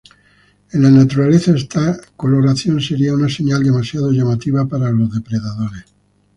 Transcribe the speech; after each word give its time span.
En 0.71 0.81
la 0.81 0.89
naturaleza 0.89 1.51
esta 1.55 1.95
coloración 2.17 2.81
sería 2.81 3.13
una 3.13 3.29
señal 3.29 3.63
demasiado 3.63 4.11
llamativa 4.11 4.65
para 4.65 4.89
los 4.89 5.13
depredadores. 5.13 5.83